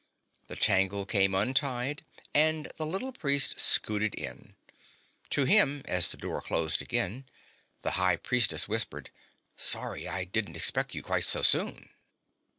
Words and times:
The 0.47 0.55
tangle 0.55 1.05
came 1.05 1.35
untied 1.35 2.03
and 2.33 2.71
the 2.77 2.87
little 2.87 3.11
priest 3.11 3.59
scooted 3.59 4.15
in. 4.15 4.55
To 5.29 5.45
him, 5.45 5.83
as 5.85 6.07
the 6.09 6.17
door 6.17 6.41
closed 6.41 6.81
again, 6.81 7.27
the 7.83 7.91
High 7.91 8.15
Priestess 8.15 8.67
whispered: 8.67 9.11
"Sorry. 9.57 10.07
I 10.07 10.23
didn't 10.23 10.57
expect 10.57 10.95
you 10.95 11.03
quite 11.03 11.25
so 11.25 11.43
soon." 11.43 11.91